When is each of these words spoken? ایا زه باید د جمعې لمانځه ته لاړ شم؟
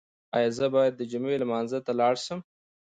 ایا 0.35 0.49
زه 0.57 0.65
باید 0.75 0.93
د 0.95 1.01
جمعې 1.11 1.37
لمانځه 1.41 1.79
ته 1.85 1.91
لاړ 1.99 2.15
شم؟ 2.25 2.39